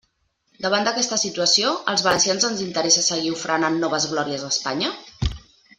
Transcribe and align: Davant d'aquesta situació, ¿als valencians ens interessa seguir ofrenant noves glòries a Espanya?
Davant 0.65 0.87
d'aquesta 0.87 1.19
situació, 1.23 1.73
¿als 1.93 2.05
valencians 2.09 2.49
ens 2.49 2.65
interessa 2.65 3.07
seguir 3.11 3.33
ofrenant 3.37 3.79
noves 3.85 4.09
glòries 4.15 4.47
a 4.49 4.51
Espanya? 4.57 4.91